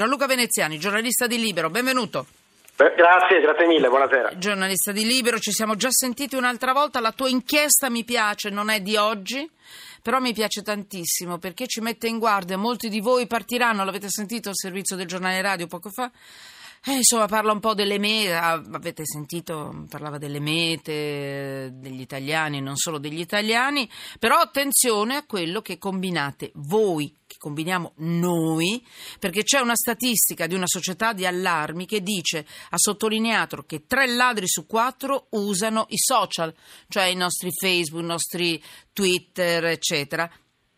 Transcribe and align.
Gianluca 0.00 0.24
Veneziani, 0.24 0.78
giornalista 0.78 1.26
di 1.26 1.38
Libero, 1.38 1.68
benvenuto. 1.68 2.24
Beh, 2.74 2.94
grazie, 2.96 3.38
grazie 3.42 3.66
mille, 3.66 3.86
buonasera. 3.88 4.38
Giornalista 4.38 4.92
di 4.92 5.04
Libero, 5.04 5.38
ci 5.38 5.52
siamo 5.52 5.76
già 5.76 5.90
sentiti 5.90 6.36
un'altra 6.36 6.72
volta, 6.72 7.00
la 7.00 7.12
tua 7.12 7.28
inchiesta 7.28 7.90
mi 7.90 8.02
piace, 8.02 8.48
non 8.48 8.70
è 8.70 8.80
di 8.80 8.96
oggi, 8.96 9.46
però 10.00 10.18
mi 10.18 10.32
piace 10.32 10.62
tantissimo 10.62 11.36
perché 11.36 11.66
ci 11.66 11.82
mette 11.82 12.08
in 12.08 12.18
guardia, 12.18 12.56
molti 12.56 12.88
di 12.88 13.00
voi 13.00 13.26
partiranno, 13.26 13.84
l'avete 13.84 14.08
sentito 14.08 14.48
al 14.48 14.56
servizio 14.56 14.96
del 14.96 15.06
giornale 15.06 15.42
radio 15.42 15.66
poco 15.66 15.90
fa, 15.90 16.10
eh, 16.86 16.92
insomma, 16.92 17.26
parla 17.26 17.52
un 17.52 17.60
po' 17.60 17.74
delle 17.74 17.98
mete, 17.98 18.32
ah, 18.32 18.52
avete 18.52 19.04
sentito, 19.04 19.84
parlava 19.90 20.16
delle 20.16 20.40
mete, 20.40 21.72
degli 21.74 22.00
italiani, 22.00 22.62
non 22.62 22.76
solo 22.76 22.96
degli 22.98 23.20
italiani, 23.20 23.86
però 24.18 24.38
attenzione 24.38 25.16
a 25.16 25.26
quello 25.26 25.60
che 25.60 25.76
combinate 25.76 26.52
voi, 26.54 27.14
che 27.26 27.36
combiniamo 27.38 27.92
noi, 27.96 28.82
perché 29.18 29.42
c'è 29.42 29.60
una 29.60 29.74
statistica 29.74 30.46
di 30.46 30.54
una 30.54 30.66
società 30.66 31.12
di 31.12 31.26
allarmi 31.26 31.84
che 31.84 32.02
dice, 32.02 32.46
ha 32.70 32.78
sottolineato 32.78 33.62
che 33.66 33.84
tre 33.86 34.06
ladri 34.06 34.48
su 34.48 34.64
quattro 34.64 35.26
usano 35.32 35.84
i 35.90 35.98
social, 35.98 36.54
cioè 36.88 37.04
i 37.04 37.14
nostri 37.14 37.50
Facebook, 37.52 38.02
i 38.02 38.06
nostri 38.06 38.64
Twitter, 38.94 39.66
eccetera. 39.66 40.30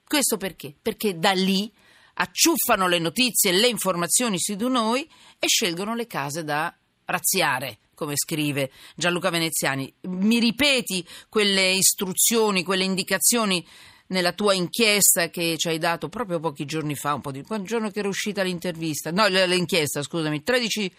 Questo 0.05 0.37
perché? 0.37 0.75
Perché 0.83 1.17
da 1.17 1.31
lì 1.31 1.73
acciuffano 2.15 2.89
le 2.89 2.99
notizie 2.99 3.51
e 3.51 3.55
le 3.55 3.69
informazioni 3.69 4.39
su 4.39 4.55
di 4.55 4.69
noi 4.69 5.09
e 5.39 5.47
scelgono 5.47 5.95
le 5.95 6.07
case 6.07 6.45
da 6.45 6.75
razziare 7.05 7.79
come 7.95 8.17
scrive 8.17 8.71
Gianluca 8.97 9.31
Veneziani. 9.31 9.93
Mi 10.03 10.39
ripeti 10.41 11.07
quelle 11.29 11.71
istruzioni, 11.71 12.65
quelle 12.65 12.85
indicazioni 12.85 13.65
nella 14.09 14.33
tua 14.33 14.55
inchiesta 14.55 15.31
che 15.31 15.57
ci 15.57 15.69
hai 15.69 15.79
dato 15.79 16.09
proprio 16.09 16.41
pochi 16.41 16.65
giorni 16.65 16.95
fa, 16.95 17.15
un 17.15 17.21
po' 17.21 17.31
di 17.31 17.43
quel 17.43 17.63
giorno 17.63 17.91
che 17.91 18.01
era 18.01 18.09
uscita 18.09 18.43
l'intervista, 18.43 19.11
no, 19.11 19.27
l'inchiesta, 19.27 20.03
scusami, 20.03 20.43
13, 20.43 20.93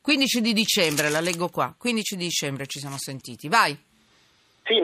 15 0.00 0.40
di 0.40 0.52
dicembre, 0.52 1.08
la 1.08 1.20
leggo 1.20 1.48
qua, 1.48 1.74
15 1.76 2.16
di 2.16 2.24
dicembre 2.24 2.66
ci 2.66 2.78
siamo 2.78 2.98
sentiti. 2.98 3.48
Vai. 3.48 3.76
Sì, 4.64 4.78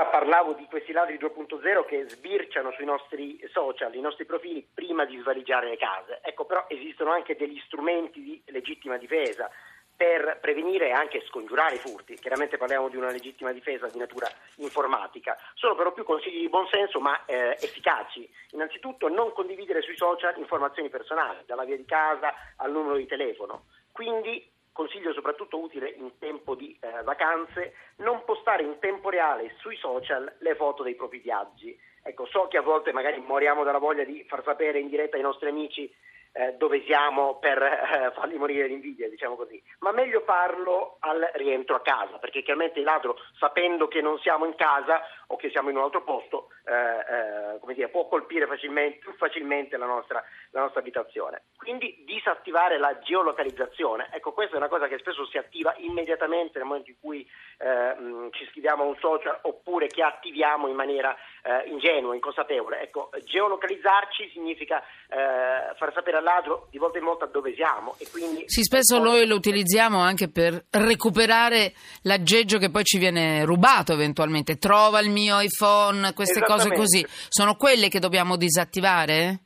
nell'inchiesta 0.00 0.04
parlavo 0.06 0.54
di 0.54 0.66
questi 0.66 0.92
ladri 0.92 1.18
2.0 1.18 1.84
che 1.86 2.08
sbirciano 2.08 2.72
sui 2.72 2.84
nostri 2.84 3.38
social, 3.52 3.94
i 3.94 4.00
nostri 4.00 4.24
profili, 4.24 4.66
prima 4.72 5.04
di 5.04 5.18
svaligiare 5.18 5.68
le 5.68 5.76
case. 5.76 6.20
Ecco, 6.22 6.44
però 6.44 6.64
esistono 6.68 7.12
anche 7.12 7.36
degli 7.36 7.60
strumenti 7.66 8.22
di 8.22 8.42
legittima 8.46 8.96
difesa 8.96 9.50
per 9.96 10.38
prevenire 10.40 10.88
e 10.88 10.92
anche 10.92 11.22
scongiurare 11.26 11.74
i 11.74 11.78
furti. 11.78 12.14
Chiaramente 12.14 12.56
parliamo 12.56 12.88
di 12.88 12.96
una 12.96 13.10
legittima 13.10 13.52
difesa 13.52 13.86
di 13.88 13.98
natura 13.98 14.28
informatica. 14.56 15.36
Sono 15.54 15.74
però 15.74 15.92
più 15.92 16.04
consigli 16.04 16.40
di 16.40 16.48
buonsenso 16.48 17.00
ma 17.00 17.24
eh, 17.26 17.56
efficaci. 17.60 18.28
Innanzitutto 18.52 19.08
non 19.08 19.32
condividere 19.32 19.82
sui 19.82 19.96
social 19.96 20.38
informazioni 20.38 20.88
personali, 20.88 21.40
dalla 21.44 21.64
via 21.64 21.76
di 21.76 21.84
casa 21.84 22.32
al 22.56 22.72
numero 22.72 22.96
di 22.96 23.06
telefono. 23.06 23.66
Quindi 23.92 24.48
consiglio 24.80 25.12
soprattutto 25.12 25.58
utile 25.58 25.90
in 25.90 26.12
tempo 26.18 26.54
di 26.54 26.74
eh, 26.80 27.02
vacanze, 27.02 27.74
non 27.96 28.24
postare 28.24 28.62
in 28.62 28.78
tempo 28.78 29.10
reale 29.10 29.54
sui 29.58 29.76
social 29.76 30.36
le 30.38 30.54
foto 30.54 30.82
dei 30.82 30.94
propri 30.94 31.18
viaggi. 31.18 31.78
Ecco, 32.02 32.24
so 32.24 32.48
che 32.48 32.56
a 32.56 32.62
volte 32.62 32.90
magari 32.90 33.20
moriamo 33.20 33.62
dalla 33.62 33.78
voglia 33.78 34.04
di 34.04 34.24
far 34.26 34.42
sapere 34.42 34.78
in 34.78 34.88
diretta 34.88 35.16
ai 35.16 35.22
nostri 35.22 35.50
amici 35.50 35.92
eh, 36.32 36.54
dove 36.56 36.82
siamo 36.84 37.38
per 37.38 37.60
eh, 37.60 38.12
farli 38.14 38.38
morire 38.38 38.68
d'invidia, 38.68 39.08
diciamo 39.08 39.36
così. 39.36 39.62
Ma 39.80 39.92
meglio 39.92 40.20
farlo 40.20 40.96
al 41.00 41.28
rientro 41.34 41.76
a 41.76 41.82
casa, 41.82 42.18
perché 42.18 42.42
chiaramente 42.42 42.78
il 42.78 42.84
ladro, 42.84 43.16
sapendo 43.38 43.86
che 43.88 44.00
non 44.00 44.18
siamo 44.20 44.46
in 44.46 44.54
casa 44.54 45.02
o 45.26 45.36
che 45.36 45.50
siamo 45.50 45.68
in 45.68 45.76
un 45.76 45.82
altro 45.82 46.02
posto, 46.02 46.48
eh, 46.64 47.68
eh 47.68 47.74
dire, 47.74 47.88
può 47.88 48.08
colpire 48.08 48.46
facilmente, 48.46 48.98
più 48.98 49.12
facilmente 49.16 49.76
la 49.76 49.86
nostra, 49.86 50.24
la 50.52 50.60
nostra, 50.62 50.80
abitazione. 50.80 51.42
Quindi 51.70 52.02
disattivare 52.04 52.80
la 52.80 52.98
geolocalizzazione. 52.98 54.08
Ecco, 54.10 54.32
questa 54.32 54.54
è 54.54 54.58
una 54.58 54.66
cosa 54.66 54.88
che 54.88 54.98
spesso 54.98 55.24
si 55.26 55.38
attiva 55.38 55.72
immediatamente 55.78 56.58
nel 56.58 56.66
momento 56.66 56.90
in 56.90 56.96
cui 57.00 57.24
eh, 57.58 57.94
mh, 57.94 58.30
ci 58.32 58.42
iscriviamo 58.42 58.82
a 58.82 58.86
un 58.86 58.96
social 58.98 59.38
oppure 59.42 59.86
che 59.86 60.02
attiviamo 60.02 60.66
in 60.66 60.74
maniera 60.74 61.14
eh, 61.44 61.68
ingenua, 61.68 62.16
inconsapevole. 62.16 62.80
Ecco, 62.80 63.10
geolocalizzarci 63.22 64.30
significa 64.32 64.82
far 65.10 65.92
sapere 65.92 66.16
al 66.16 66.24
ladro 66.24 66.66
di 66.70 66.78
volta 66.78 66.98
in 66.98 67.04
volta 67.04 67.26
dove 67.26 67.54
siamo. 67.54 67.94
E 67.98 68.08
quindi 68.10 68.42
sì, 68.46 68.62
spesso 68.62 68.98
noi 68.98 69.24
lo 69.26 69.36
utilizziamo 69.36 69.98
anche 70.00 70.28
per 70.28 70.66
recuperare 70.70 71.72
l'aggeggio 72.02 72.58
che 72.58 72.70
poi 72.70 72.82
ci 72.82 72.98
viene 72.98 73.44
rubato 73.44 73.92
eventualmente. 73.92 74.58
Trova 74.58 74.98
il 74.98 75.10
mio 75.10 75.38
iPhone, 75.40 76.14
queste 76.14 76.40
cose 76.42 76.72
così. 76.72 77.06
Sono 77.28 77.54
quelle 77.54 77.88
che 77.88 78.00
dobbiamo 78.00 78.36
disattivare? 78.36 79.44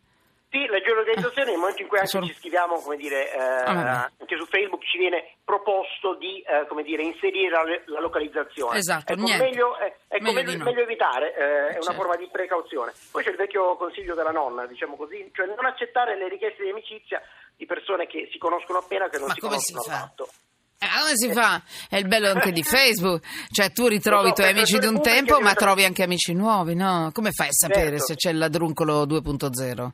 Sì, 0.54 0.66
la 0.66 0.78
geolocalizzazione 0.78 1.50
nel 1.50 1.58
momento 1.58 1.82
in 1.82 1.88
cui 1.88 1.98
anche 1.98 2.10
Sono... 2.10 2.26
ci 2.26 2.34
scriviamo, 2.34 2.78
come 2.78 2.96
dire, 2.96 3.34
eh, 3.34 3.40
ah, 3.40 4.06
anche 4.06 4.36
su 4.38 4.46
Facebook 4.46 4.84
ci 4.84 4.98
viene 4.98 5.34
proposto 5.42 6.14
di 6.14 6.38
eh, 6.46 6.68
come 6.68 6.84
dire, 6.84 7.02
inserire 7.02 7.50
la, 7.50 7.64
la 7.86 7.98
localizzazione. 7.98 8.78
Esatto, 8.78 9.14
ecco, 9.14 9.22
meglio, 9.22 9.76
eh, 9.80 9.96
ecco, 10.06 10.22
meglio, 10.30 10.42
meglio, 10.44 10.58
no. 10.58 10.64
meglio, 10.64 10.82
evitare, 10.82 11.34
eh, 11.34 11.66
è 11.66 11.72
certo. 11.72 11.90
una 11.90 11.98
forma 11.98 12.14
di 12.14 12.28
precauzione. 12.30 12.92
Poi 13.10 13.24
c'è 13.24 13.30
il 13.30 13.36
vecchio 13.36 13.74
consiglio 13.74 14.14
della 14.14 14.30
nonna, 14.30 14.64
diciamo 14.66 14.94
così, 14.94 15.28
cioè 15.34 15.46
non 15.46 15.66
accettare 15.66 16.16
le 16.16 16.28
richieste 16.28 16.62
di 16.62 16.70
amicizia 16.70 17.20
di 17.56 17.66
persone 17.66 18.06
che 18.06 18.28
si 18.30 18.38
conoscono 18.38 18.78
appena 18.78 19.08
che 19.08 19.18
non 19.18 19.26
Ma 19.26 19.34
si 19.34 19.40
conoscono 19.40 19.82
si 19.82 19.90
affatto. 19.90 20.28
Eh, 20.78 20.86
come 20.86 21.16
si 21.16 21.32
fa? 21.32 21.62
È 21.90 21.96
il 21.96 22.06
bello 22.06 22.28
anche 22.28 22.52
di 22.52 22.62
Facebook, 22.62 23.26
cioè 23.50 23.72
tu 23.72 23.88
ritrovi 23.88 24.28
i 24.28 24.32
tuoi 24.32 24.50
amici 24.50 24.78
di 24.78 24.86
un 24.86 25.02
tempo 25.02 25.40
ma 25.40 25.54
trovi 25.54 25.82
anche 25.84 26.04
amici 26.04 26.32
nuovi, 26.32 26.76
no? 26.76 27.10
Come 27.12 27.32
fai 27.32 27.48
a 27.48 27.52
sapere 27.52 27.98
certo. 27.98 28.04
se 28.04 28.14
c'è 28.14 28.30
il 28.30 28.38
ladruncolo 28.38 29.04
2.0? 29.04 29.88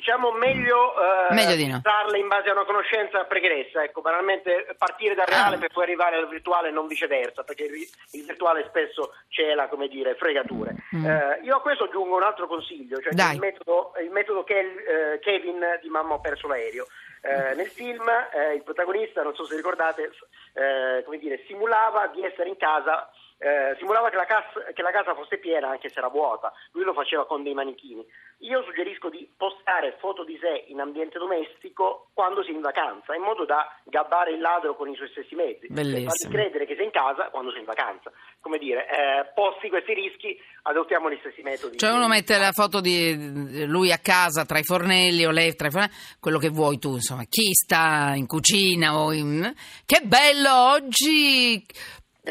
Diciamo 0.00 0.32
meglio, 0.32 0.94
eh, 0.96 1.34
meglio 1.34 1.54
di 1.54 1.66
no. 1.66 1.78
darle 1.82 2.18
in 2.18 2.26
base 2.26 2.48
a 2.48 2.52
una 2.52 2.64
conoscenza 2.64 3.24
pregressa, 3.24 3.84
ecco, 3.84 4.00
banalmente 4.00 4.74
partire 4.78 5.14
dal 5.14 5.26
reale 5.26 5.56
ah. 5.56 5.58
per 5.58 5.70
poi 5.70 5.84
arrivare 5.84 6.16
al 6.16 6.28
virtuale 6.28 6.68
e 6.68 6.72
non 6.72 6.86
viceversa, 6.86 7.44
perché 7.44 7.64
il, 7.64 7.74
il 8.12 8.24
virtuale 8.24 8.64
spesso 8.68 9.12
cela, 9.28 9.68
come 9.68 9.88
dire, 9.88 10.14
fregature. 10.14 10.74
Mm. 10.96 11.04
Eh, 11.04 11.40
io 11.42 11.56
a 11.56 11.60
questo 11.60 11.84
aggiungo 11.84 12.16
un 12.16 12.22
altro 12.22 12.46
consiglio, 12.46 12.98
cioè 13.00 13.12
il 13.12 13.38
metodo, 13.38 13.92
il 14.02 14.10
metodo 14.10 14.42
che 14.42 14.58
eh, 14.58 15.18
Kevin 15.20 15.78
di 15.82 15.88
Mamma 15.90 16.14
ho 16.14 16.20
perso 16.20 16.48
l'aereo. 16.48 16.86
Eh, 17.22 17.54
nel 17.54 17.68
film 17.68 18.08
eh, 18.08 18.54
il 18.54 18.62
protagonista, 18.62 19.22
non 19.22 19.34
so 19.34 19.44
se 19.44 19.54
ricordate, 19.54 20.10
eh, 20.54 21.02
come 21.04 21.18
dire, 21.18 21.44
simulava 21.46 22.06
di 22.06 22.24
essere 22.24 22.48
in 22.48 22.56
casa 22.56 23.10
eh, 23.40 23.74
simulava 23.78 24.10
che 24.10 24.16
la, 24.16 24.26
casa, 24.26 24.70
che 24.74 24.82
la, 24.82 24.90
casa, 24.90 25.14
fosse 25.14 25.38
piena 25.38 25.70
anche 25.70 25.88
se 25.88 25.98
era 25.98 26.08
vuota, 26.08 26.52
lui 26.72 26.84
lo 26.84 26.92
faceva 26.92 27.24
con 27.24 27.42
dei 27.42 27.54
manichini. 27.54 28.04
Io 28.40 28.62
suggerisco 28.62 29.08
di 29.08 29.28
postare 29.34 29.96
foto 29.98 30.24
di 30.24 30.38
sé 30.40 30.64
in 30.68 30.78
ambiente 30.78 31.18
domestico 31.18 32.08
quando 32.12 32.42
si 32.42 32.50
è 32.50 32.54
in 32.54 32.60
vacanza, 32.60 33.14
in 33.14 33.22
modo 33.22 33.46
da 33.46 33.64
gabbare 33.84 34.32
il 34.32 34.40
ladro 34.40 34.76
con 34.76 34.88
i 34.88 34.94
suoi 34.94 35.08
stessi 35.08 35.34
mezzi, 35.34 35.68
Bellissimo. 35.68 36.10
fargli 36.10 36.32
credere 36.32 36.66
che 36.66 36.74
sei 36.76 36.84
in 36.84 36.90
casa 36.90 37.30
quando 37.30 37.50
sei 37.50 37.60
in 37.60 37.66
vacanza. 37.66 38.12
Come 38.40 38.58
dire, 38.58 38.86
eh, 38.88 39.32
posti 39.34 39.70
questi 39.70 39.94
rischi, 39.94 40.38
adottiamo 40.62 41.10
gli 41.10 41.18
stessi 41.20 41.40
metodi. 41.40 41.78
Cioè 41.78 41.92
uno 41.92 42.08
mette 42.08 42.36
la 42.36 42.52
foto 42.52 42.80
di 42.80 43.66
lui 43.66 43.90
a 43.90 43.98
casa 43.98 44.44
tra 44.44 44.58
i 44.58 44.64
fornelli 44.64 45.24
o 45.24 45.30
lei 45.30 45.54
tra 45.54 45.68
i 45.68 45.70
fornelli, 45.70 45.92
quello 46.20 46.38
che 46.38 46.50
vuoi 46.50 46.78
tu, 46.78 46.92
insomma, 46.92 47.24
chi 47.24 47.54
sta 47.54 48.12
in 48.14 48.26
cucina 48.26 48.98
o 48.98 49.12
in... 49.14 49.50
Che 49.86 50.00
bello 50.04 50.72
oggi! 50.72 51.64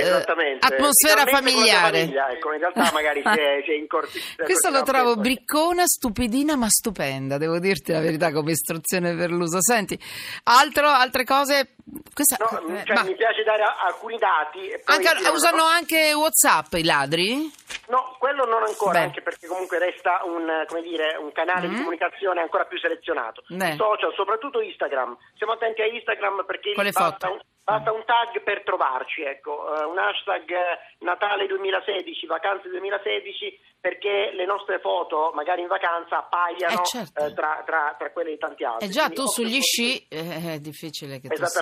Esattamente. 0.02 0.68
Eh, 0.68 0.76
atmosfera 0.76 1.26
familiare. 1.26 2.00
Famiglia, 2.00 2.30
ecco, 2.30 2.54
in 2.54 2.60
realtà 2.60 2.92
magari 2.94 3.22
c'è, 3.22 3.64
c'è 3.64 3.74
in 3.74 3.88
corti. 3.88 4.20
Questo 4.44 4.70
lo 4.70 4.84
trovo 4.84 5.16
briccona, 5.16 5.86
stupidina 5.86 6.56
ma 6.56 6.68
stupenda, 6.70 7.38
devo 7.38 7.60
dirti 7.60 7.92
la 7.92 8.00
verità 8.00 8.32
come 8.32 8.52
istruzione 8.52 9.16
per 9.16 9.32
l'uso. 9.32 9.62
Senti, 9.62 10.00
altro, 10.44 10.88
altre 10.88 11.24
cose? 11.24 11.76
Questa, 12.14 12.38
no, 12.40 12.76
eh, 12.76 12.84
cioè, 12.86 12.96
ma... 12.96 13.04
Mi 13.04 13.16
piace 13.16 13.44
dare 13.44 13.64
alcuni 13.64 14.18
dati. 14.18 14.72
Anche, 14.86 15.30
usano 15.30 15.64
anche 15.64 16.14
Whatsapp 16.14 16.74
i 16.74 16.84
ladri? 16.84 17.52
No, 17.88 18.16
quello 18.20 18.46
non 18.46 18.64
ancora, 18.64 19.00
Beh. 19.00 19.06
anche 19.06 19.22
perché 19.22 19.48
comunque 19.48 19.80
resta 19.80 20.22
un, 20.24 20.48
dire, 20.82 21.18
un 21.18 21.32
canale 21.32 21.68
mm. 21.68 21.70
di 21.70 21.78
comunicazione 21.78 22.42
ancora 22.42 22.66
più 22.66 22.78
selezionato. 22.78 23.44
Beh. 23.48 23.76
Social, 23.76 24.14
soprattutto 24.16 24.62
Instagram. 24.62 25.18
Siamo 25.36 25.54
attenti 25.54 25.82
a 25.82 25.86
Instagram 25.86 26.44
perché 26.46 26.74
Con 26.74 26.90
basta 26.92 27.30
un, 27.30 27.40
basta 27.64 27.92
un, 27.92 28.04
tag 28.06 28.42
per 28.44 28.64
trovarci, 28.64 29.22
ecco. 29.22 29.52
uh, 29.52 29.90
un 29.90 29.98
hashtag 29.98 30.52
Natale 31.00 31.48
2016, 31.48 32.26
vacanze 32.26 32.70
2016 32.70 33.60
perché 33.80 34.32
le 34.34 34.46
nostre 34.46 34.80
foto, 34.80 35.32
magari 35.34 35.62
in 35.62 35.68
vacanza, 35.68 36.20
appaiano 36.20 36.82
eh 36.82 36.86
certo. 36.86 37.26
eh, 37.26 37.34
tra, 37.34 37.64
tra, 37.66 37.96
tra, 37.98 38.12
quelle 38.12 38.32
di 38.32 38.38
tanti 38.38 38.66
altri. 38.66 38.86
E 38.86 38.90
eh 38.90 38.92
già 38.92 39.06
Quindi, 39.06 39.16
tu 39.16 39.28
sugli 39.28 39.62
sci 39.62 40.06
eh, 40.10 40.56
è 40.56 40.60
difficile 40.60 41.20
che 41.20 41.30
tu 41.30 41.46
sia 41.46 41.62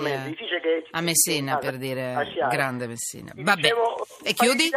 che 0.62 0.86
a 0.92 1.02
Messina, 1.02 1.58
per 1.58 1.78
dire, 1.78 2.16
grande 2.50 2.88
Messina. 2.88 3.31
Vabbè, 3.36 3.69
e 4.24 4.34
chiudi? 4.34 4.69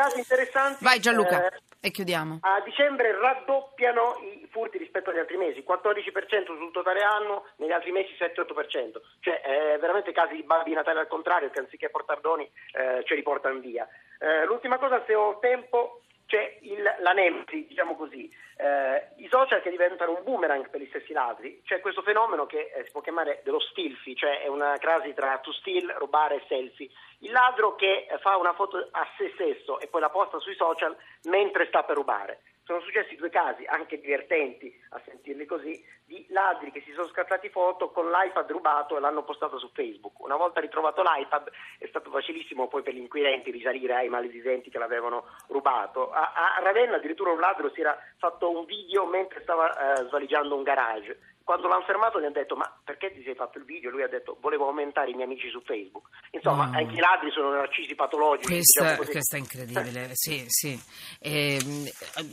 Vai 0.80 0.98
Gianluca, 1.00 1.46
eh, 1.46 1.58
e 1.80 1.90
chiudiamo. 1.90 2.38
A 2.42 2.60
dicembre 2.62 3.18
raddoppiano 3.18 4.18
i 4.22 4.46
furti 4.50 4.78
rispetto 4.78 5.10
agli 5.10 5.18
altri 5.18 5.36
mesi, 5.36 5.64
14% 5.66 6.44
sul 6.44 6.70
totale 6.72 7.00
anno, 7.00 7.46
negli 7.56 7.72
altri 7.72 7.92
mesi 7.92 8.10
7-8%. 8.18 9.00
Cioè, 9.20 9.40
eh, 9.44 9.78
veramente 9.78 10.12
casi 10.12 10.34
di 10.34 10.42
Babbi 10.42 10.72
Natale 10.72 11.00
al 11.00 11.08
contrario, 11.08 11.50
che 11.50 11.60
anziché 11.60 11.88
portare 11.88 12.20
doni 12.20 12.44
eh, 12.72 13.02
ce 13.04 13.14
li 13.14 13.22
portano 13.22 13.58
via. 13.60 13.88
Eh, 14.18 14.44
l'ultima 14.44 14.78
cosa, 14.78 15.02
se 15.06 15.14
ho 15.14 15.38
tempo 15.38 16.02
c'è 16.30 16.58
il, 16.60 16.80
la 17.00 17.10
nemesi, 17.10 17.66
diciamo 17.66 17.96
così, 17.96 18.32
eh, 18.56 19.08
i 19.16 19.26
social 19.28 19.60
che 19.60 19.70
diventano 19.70 20.12
un 20.12 20.22
boomerang 20.22 20.70
per 20.70 20.80
gli 20.80 20.86
stessi 20.86 21.12
ladri, 21.12 21.60
c'è 21.64 21.80
questo 21.80 22.02
fenomeno 22.02 22.46
che 22.46 22.70
eh, 22.72 22.84
si 22.84 22.92
può 22.92 23.00
chiamare 23.00 23.40
dello 23.42 23.58
stilfi, 23.58 24.14
cioè 24.14 24.40
è 24.40 24.46
una 24.46 24.76
crasi 24.78 25.12
tra 25.12 25.40
to 25.40 25.52
steal, 25.52 25.92
rubare 25.98 26.36
e 26.36 26.44
selfie. 26.46 26.88
Il 27.18 27.32
ladro 27.32 27.74
che 27.74 28.06
eh, 28.08 28.18
fa 28.18 28.36
una 28.36 28.52
foto 28.52 28.78
a 28.92 29.08
se 29.18 29.32
stesso 29.34 29.80
e 29.80 29.88
poi 29.88 30.00
la 30.00 30.10
posta 30.10 30.38
sui 30.38 30.54
social 30.54 30.96
mentre 31.24 31.66
sta 31.66 31.82
per 31.82 31.96
rubare. 31.96 32.42
Sono 32.70 32.82
successi 32.82 33.16
due 33.16 33.30
casi, 33.30 33.64
anche 33.64 33.98
divertenti 33.98 34.72
a 34.90 35.02
sentirli 35.04 35.44
così, 35.44 35.84
di 36.06 36.24
ladri 36.28 36.70
che 36.70 36.80
si 36.82 36.92
sono 36.92 37.08
scattati 37.08 37.48
foto 37.48 37.90
con 37.90 38.08
l'iPad 38.08 38.48
rubato 38.48 38.96
e 38.96 39.00
l'hanno 39.00 39.24
postato 39.24 39.58
su 39.58 39.70
Facebook. 39.72 40.20
Una 40.20 40.36
volta 40.36 40.60
ritrovato 40.60 41.02
l'iPad 41.02 41.50
è 41.78 41.86
stato 41.88 42.10
facilissimo 42.10 42.68
poi 42.68 42.84
per 42.84 42.94
gli 42.94 42.98
inquirenti 42.98 43.50
risalire 43.50 43.94
ai 43.94 44.08
maledicenti 44.08 44.70
che 44.70 44.78
l'avevano 44.78 45.24
rubato. 45.48 46.12
A, 46.12 46.32
a 46.32 46.62
Ravenna 46.62 46.94
addirittura 46.94 47.32
un 47.32 47.40
ladro 47.40 47.70
si 47.70 47.80
era 47.80 47.98
fatto 48.18 48.56
un 48.56 48.64
video 48.66 49.04
mentre 49.04 49.42
stava 49.42 49.96
eh, 49.96 50.04
svaligiando 50.04 50.54
un 50.54 50.62
garage 50.62 51.18
quando 51.44 51.68
l'hanno 51.68 51.84
fermato 51.84 52.20
gli 52.20 52.24
hanno 52.24 52.34
detto 52.34 52.56
ma 52.56 52.70
perché 52.84 53.12
ti 53.12 53.22
sei 53.22 53.34
fatto 53.34 53.58
il 53.58 53.64
video? 53.64 53.90
Lui 53.90 54.02
ha 54.02 54.08
detto 54.08 54.38
volevo 54.40 54.66
aumentare 54.66 55.10
i 55.10 55.14
miei 55.14 55.26
amici 55.26 55.48
su 55.50 55.60
Facebook. 55.62 56.08
Insomma, 56.30 56.68
oh. 56.68 56.76
anche 56.76 56.94
i 56.94 57.00
ladri 57.00 57.30
sono 57.30 57.50
narcisi 57.50 57.94
patologici. 57.94 58.52
Questa, 58.52 58.82
diciamo 58.82 59.08
questa 59.10 59.36
è 59.36 59.38
incredibile, 59.40 60.10
sì, 60.12 60.44
sì. 60.46 60.80
Eh, 61.18 61.58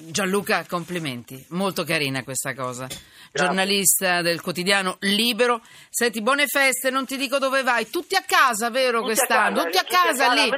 Gianluca, 0.09 0.65
complimenti, 0.68 1.44
molto 1.50 1.83
carina 1.83 2.24
questa 2.24 2.54
cosa. 2.54 2.86
Grazie. 2.86 3.31
Giornalista 3.31 4.21
del 4.21 4.42
quotidiano 4.42 4.98
Libero. 5.01 5.62
Senti, 5.89 6.21
buone 6.21 6.45
feste, 6.48 6.89
non 6.89 7.06
ti 7.06 7.18
dico 7.18 7.38
dove 7.39 7.63
vai, 7.63 7.89
tutti 7.89 8.15
a 8.15 8.24
casa, 8.25 8.69
vero 8.69 9.00
tutti 9.00 9.13
quest'anno? 9.13 9.62
A 9.62 9.63
casa, 9.63 9.65
tutti 9.65 9.77
a 9.77 9.83
casa, 9.83 10.25
a 10.25 10.27
casa 10.30 10.44
lì. 10.44 10.50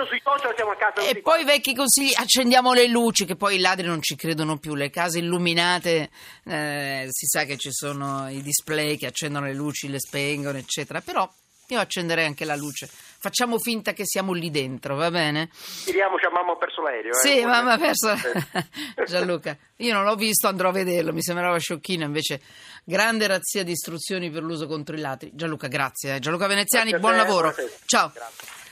Casa. 0.77 1.01
E 1.01 1.21
poi 1.21 1.43
vecchi 1.43 1.75
consigli, 1.75 2.13
accendiamo 2.15 2.73
le 2.73 2.87
luci, 2.87 3.25
che 3.25 3.35
poi 3.35 3.55
i 3.55 3.59
ladri 3.59 3.85
non 3.87 4.01
ci 4.01 4.15
credono 4.15 4.57
più, 4.57 4.75
le 4.75 4.89
case 4.89 5.19
illuminate, 5.19 6.09
eh, 6.45 7.05
si 7.09 7.25
sa 7.25 7.43
che 7.43 7.57
ci 7.57 7.71
sono 7.71 8.29
i 8.29 8.41
display 8.49 8.97
che 8.97 9.05
accendono 9.05 9.45
le 9.45 9.53
luci, 9.53 9.89
le 9.89 9.99
spengono, 9.99 10.57
eccetera. 10.57 11.01
Però 11.01 11.29
io 11.67 11.79
accenderei 11.79 12.25
anche 12.25 12.45
la 12.45 12.55
luce. 12.55 12.87
Facciamo 12.87 13.59
finta 13.59 13.93
che 13.93 14.03
siamo 14.05 14.33
lì 14.33 14.49
dentro, 14.49 14.95
va 14.95 15.11
bene? 15.11 15.49
Speriamoci 15.53 16.25
a 16.25 16.31
mamma 16.31 16.53
ha 16.53 16.57
perso 16.57 16.81
l'aereo. 16.81 17.11
Eh? 17.11 17.15
Sì, 17.15 17.45
mamma 17.45 17.73
ha 17.73 17.77
perso. 17.77 18.15
Gianluca, 19.05 19.55
io 19.77 19.93
non 19.93 20.03
l'ho 20.03 20.15
visto, 20.15 20.47
andrò 20.47 20.69
a 20.69 20.71
vederlo. 20.71 21.13
Mi 21.13 21.21
sembrava 21.21 21.57
sciocchino. 21.59 22.05
Invece, 22.05 22.41
grande 22.83 23.27
razzia 23.27 23.63
di 23.63 23.71
istruzioni 23.71 24.31
per 24.31 24.41
l'uso 24.41 24.65
contro 24.65 24.95
i 24.95 24.99
ladri. 24.99 25.31
Gianluca, 25.33 25.67
grazie. 25.67 26.15
Eh. 26.15 26.19
Gianluca 26.19 26.47
Veneziani, 26.47 26.89
grazie 26.89 27.07
buon 27.07 27.19
te, 27.19 27.27
lavoro. 27.27 27.55
Ciao. 27.85 28.11
Grazie. 28.13 28.67